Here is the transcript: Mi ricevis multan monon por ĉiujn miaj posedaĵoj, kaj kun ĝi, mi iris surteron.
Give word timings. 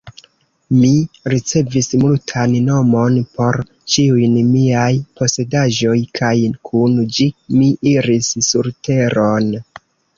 Mi 0.77 0.93
ricevis 1.33 1.89
multan 2.03 2.55
monon 2.71 3.19
por 3.37 3.61
ĉiujn 3.95 4.41
miaj 4.55 4.89
posedaĵoj, 5.21 5.97
kaj 6.23 6.35
kun 6.71 7.01
ĝi, 7.19 7.33
mi 7.61 7.73
iris 7.97 8.37
surteron. 8.53 9.59